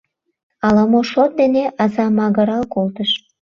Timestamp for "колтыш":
2.73-3.11